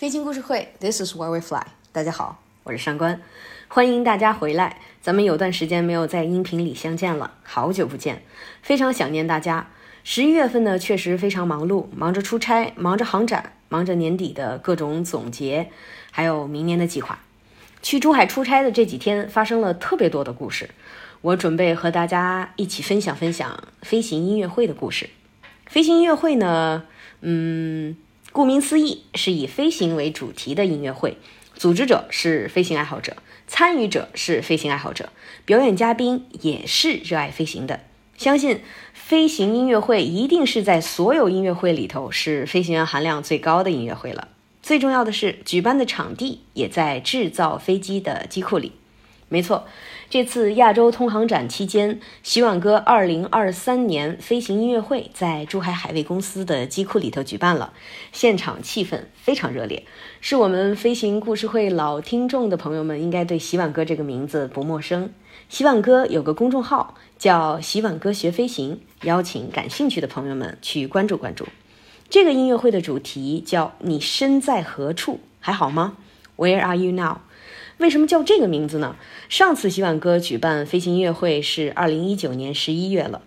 [0.00, 1.60] 飞行故事会，This is where we fly。
[1.92, 3.20] 大家好，我是上官，
[3.68, 4.78] 欢迎大家回来。
[5.02, 8.22] 咱们有段时间没有在音频里相见了，好久不见，
[8.62, 9.68] 非常想念大家。
[10.02, 15.68] 十一月份呢，确实非常忙碌，忙着出差，忙着航展，忙着年底的各种总结，
[16.10, 17.18] 还有明年的计划。
[17.82, 20.70] 去珠海出差的这几天，发生了特别多的故事。
[21.20, 25.10] 我准备和大家一起分享分享飞行音乐会的故事。
[25.66, 26.84] 飞行音乐会呢，
[27.20, 27.98] 嗯。
[28.32, 31.18] 顾名思义，是以飞行为主题的音乐会，
[31.54, 33.16] 组织者是飞行爱好者，
[33.48, 35.10] 参与者是飞行爱好者，
[35.44, 37.80] 表演嘉宾也是热爱飞行的。
[38.16, 38.60] 相信
[38.92, 44.28] 飞行音乐会一定是在所有音乐会里头是飞行员含量最高的音乐会了。
[44.62, 48.72] 最重要的是，举办的场地也在制造飞机的机库里。
[49.32, 49.64] 没错，
[50.10, 57.72] 这次亚洲通航展期间，洗碗哥2023年飞行音乐会在珠海海卫公司的机库里头举办了，
[58.10, 59.84] 现场气氛非常热烈。
[60.20, 65.12] 是我们飞行故事会老听众的朋友们，应该对洗碗哥这个名字不陌生。
[65.48, 71.46] 洗碗哥有个公众号叫“洗碗哥学飞行”，邀请感兴趣的朋友们去关注关注。
[72.08, 75.96] 这个音乐会的主题叫“你身在何处，还好吗
[76.36, 77.18] ？”Where are you now？
[77.80, 78.94] 为什么叫这个名字呢？
[79.30, 83.22] 上次洗碗哥举办飞行音乐会是二零一九年十一月了，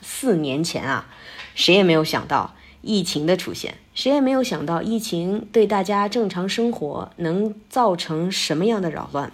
[0.00, 1.08] 四年前啊，
[1.56, 9.32] 谁也没有想到疫情的出现，谁也没有想到疫情对大家正常生活能造成什么样的扰乱。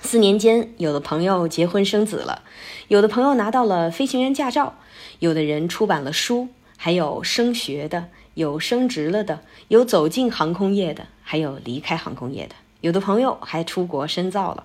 [0.00, 2.42] 四年间，有的朋友结婚生子了，
[2.86, 4.78] 有的朋友拿到了飞行员驾照，
[5.18, 12.54] 有的人出版了书，还有升学的，有升职了的，有走进航空业的，还有离开航空业的。
[12.80, 14.64] 有的朋友还出国深造了，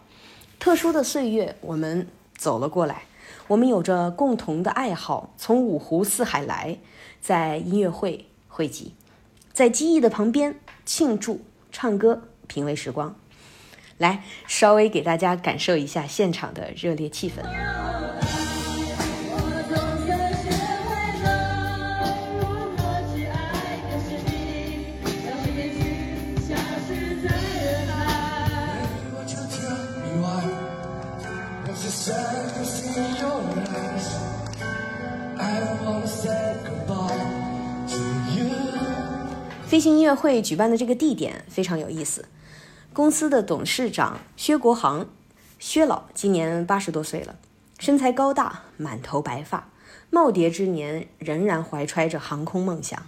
[0.59, 3.03] 特殊的岁月我们走了过来，
[3.47, 6.77] 我们有着共同的爱好，从五湖四海来，
[7.21, 8.93] 在音乐会汇集，
[9.53, 13.15] 在机翼的旁边庆祝、唱歌、品味时光。
[13.97, 18.10] 来，稍微给大家感受一下现场的热烈气氛。
[39.67, 42.25] 飞行音乐会举办的这个地点非常有意思。
[42.91, 45.05] 公司的董事长薛国航，
[45.59, 47.35] 薛老今年八十多岁了，
[47.77, 49.69] 身材高大，满头白发，
[50.11, 53.05] 耄耋之年仍然怀揣着航空梦想。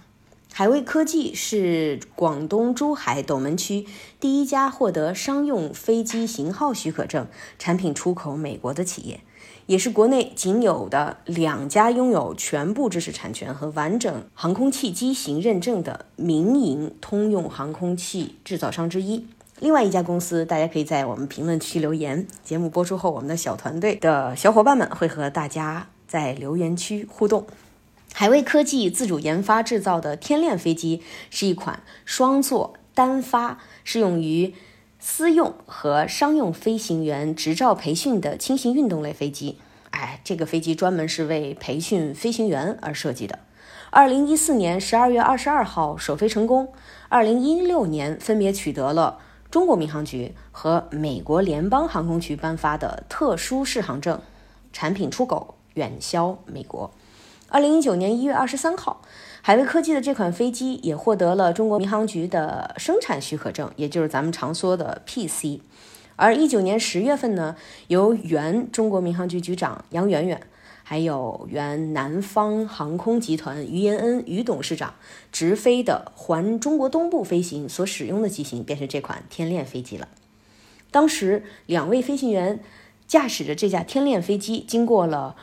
[0.56, 3.86] 海卫科技是广东珠海斗门区
[4.20, 7.26] 第一家获得商用飞机型号许可证、
[7.58, 9.18] 产品出口美国的企业。
[9.66, 19.26] 也是国内仅有的两家拥有全部知识产权和完整航空器机型认证的民营通用航空器制造商之一。
[19.58, 22.28] 另外一家公司，大家可以在我们评论区留言。
[22.44, 27.44] 节目播出后，我们的小团队的小伙伴们会和大家在留言区互动。
[28.16, 34.54] 海卫科技自主研发制造的天链飞机是一款双座单发，适用于。
[35.00, 39.58] 私用和商用飞行员执照培训的轻型运动类飞机，
[39.90, 43.40] 哎，这个飞机专门是为培训飞行员而设计的。
[43.90, 46.72] 二零一四年十二月二十二号首飞成功，
[47.08, 49.18] 二零一六年分别取得了
[49.50, 54.22] 中国民航局和美国联邦航空局颁发的特殊适航证，
[54.72, 56.92] 产品出口远销美国。
[57.54, 59.00] 二零一九年一月二十三号，
[59.40, 65.60] 海威科技的这款飞机也获得了中国民航局的生产许可证，也就是咱们常说的 PC。
[66.16, 67.54] 而一九年十月份呢，
[67.86, 70.44] 由原中国民航局局长杨远远，
[70.82, 74.94] 还有原南方航空集团于延恩于董事长
[75.30, 80.08] 直飞的环中国东部飞行所使用的机型，便是这款天链飞机了。
[80.90, 82.58] 当时两位飞行员
[83.06, 85.36] 驾驶着这架天链飞机，经过了。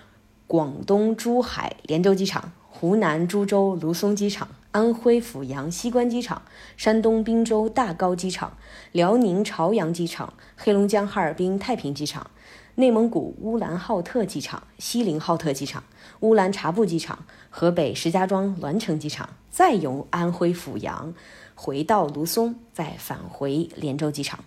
[0.52, 6.42] 广东珠海连州机场、湖南株洲芦松机场、安徽阜阳西关机场、
[6.76, 8.58] 山东滨州大高机场、
[8.92, 12.30] 辽宁朝阳机场、黑龙江哈尔滨太平机场、
[12.76, 15.86] 内蒙古乌兰浩特机场、锡林浩特机场、
[16.20, 21.14] 乌兰察布机场、河北石家庄栾城机场，再由安徽阜阳
[21.56, 24.44] 回到芦松，再返回连州机场。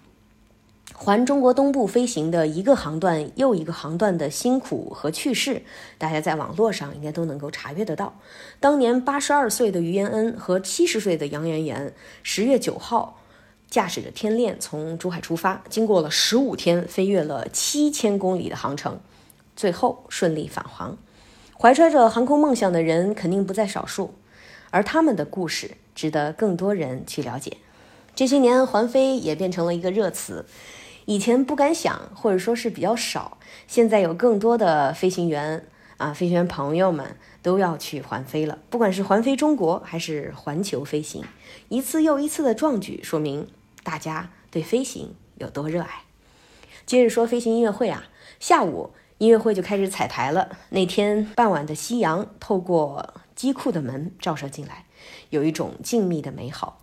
[1.04, 5.60] 环中国东部飞行的一个航段又一个航段的辛苦和趣事，
[5.98, 8.18] 大家在网络上应该都能够查阅得到。
[8.58, 11.92] 当年八十二岁的于延恩和七十岁的杨元元，
[12.22, 13.20] 十月九号
[13.68, 18.98] 驾驶着天链从珠海出发，经过了十五天，飞越了七千公里的航程，
[19.54, 20.96] 最后顺利返航。
[21.52, 24.14] 怀揣着航空梦想的人肯定不在少数，
[24.70, 27.58] 而他们的故事值得更多人去了解。
[28.14, 30.46] 这些年，环飞也变成了一个热词。
[31.06, 35.66] 以前不敢想，或者说是比较少，现在有更多的飞行员
[35.98, 38.58] 啊，飞行员朋友们都要去环飞了。
[38.70, 41.24] 不管是环飞中国，还是环球飞行，
[41.68, 43.48] 一次又一次的壮举，说明
[43.82, 46.04] 大家对飞行有多热爱。
[46.86, 48.04] 接着说飞行音乐会啊，
[48.40, 50.56] 下午音乐会就开始彩排了。
[50.70, 54.86] 那天傍晚的夕阳透过机库的门照射进来，
[55.30, 56.80] 有一种静谧的美好。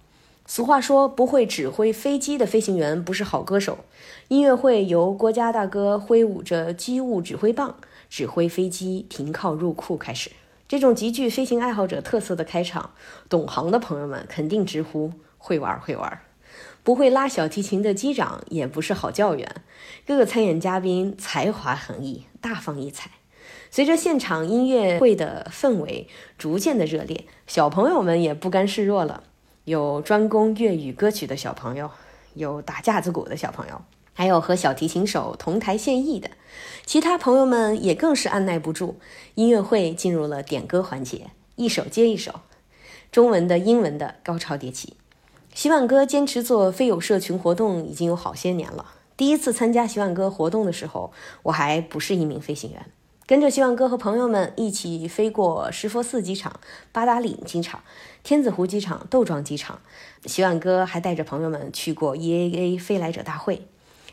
[0.54, 3.78] 俗话说，不会指挥飞机的飞行员不是好歌手。
[4.28, 7.78] 音乐会由国家大哥挥舞着机务指挥棒，
[8.10, 10.30] 指挥飞机停靠入库开始。
[10.68, 12.92] 这种极具飞行爱好者特色的开场，
[13.30, 16.20] 懂行的朋友们肯定直呼会玩会玩。
[16.84, 19.64] 不会拉小提琴的机长也不是好教员。
[20.06, 23.10] 各个参演嘉宾才华横溢，大放异彩。
[23.70, 29.24] 随着现场音乐会的氛围逐渐的热烈，小朋友们也不甘示弱了。
[29.64, 31.92] 有专攻粤语歌曲的小朋友，
[32.34, 33.82] 有打架子鼓的小朋友，
[34.14, 36.32] 还有和小提琴手同台献艺的。
[36.86, 38.98] 其他朋友们也更是按耐不住。
[39.36, 42.40] 音乐会进入了点歌环节，一首接一首，
[43.12, 44.96] 中文的、英文的高潮迭起。
[45.54, 48.94] 洗碗哥坚持做飞友社群活动已经有好些年了。
[49.16, 52.86] 第一次参加洗碗哥活动的时候，我还不是一名飞行员。
[53.32, 56.60] 跟着希望哥和朋友们一起飞过石佛寺机场、
[56.92, 57.82] 八达岭机场、
[58.24, 59.80] 天子湖机场、窦庄机场。
[60.26, 63.66] 希望哥还带着朋友们去过 EAA 飞来者大会，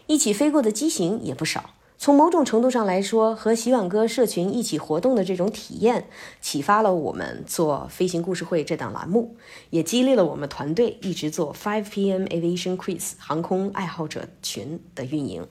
[0.07, 1.71] 一起飞过的机型也不少。
[1.99, 6.09] 从某种程度上来说，和洗碗哥社群一起活动的这种体验，
[6.41, 9.35] 启发了我们做飞行故事会这档栏目，
[9.71, 15.45] 也激励了我们团队一直做 Five PM Aviation Quiz 航空爱好者群的运营。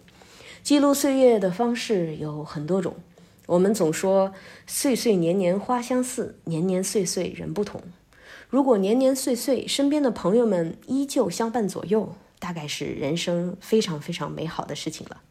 [0.64, 2.96] 记录岁月的方式有很多种。
[3.48, 4.34] 我们总说
[4.68, 7.82] 岁岁年年花相似，年年岁岁人不同。
[8.50, 15.22] 如果年年岁岁身边的朋友们依旧相伴左右，大概是人生非常非常美好的事情了。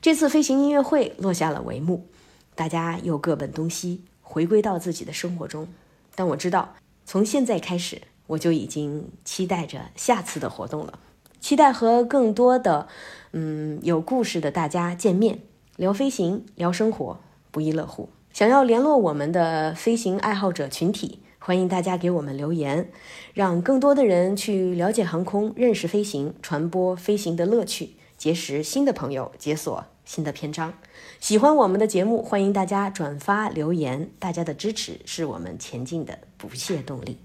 [0.00, 2.06] 这次飞行音乐会落下了帷幕，
[2.54, 5.66] 大家又各奔东西，回归到自己的生活中。
[6.14, 10.98] 但我知道，从现在开始，我就已经期待着下次的活动了，
[11.40, 12.88] 期待和更多的
[13.32, 15.40] 嗯有故事的大家见面，
[15.76, 17.18] 聊飞行，聊生活。
[17.56, 18.10] 不亦乐乎！
[18.34, 22.90] 想要联络我们的飞行爱好者群体，欢迎大家给我们留言，
[23.32, 30.74] 让更多的人去了解航空、认识飞行、传播飞行的乐趣，结识新的朋友，解锁新的篇章。
[31.18, 37.16] 喜欢我们的节目，欢迎大家转发留言，大家的支持是我们前进的不懈动力。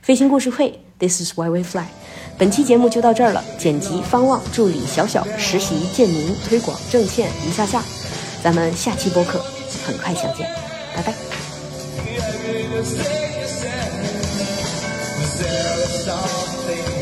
[0.00, 1.86] 飞行故事会，This is why we fly。
[2.38, 7.82] 本期节目就到这儿了，剪辑方望，助理小小，实习建明，推广郑倩，一下下，
[8.44, 9.44] 咱们下期播客。
[9.86, 10.48] 很快相见，
[10.94, 11.14] 拜拜。
[16.64, 17.01] Say